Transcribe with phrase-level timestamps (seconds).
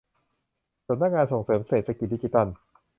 [0.87, 2.47] สำนักงานส่งเสริมเศรษฐกิจดิจิทัล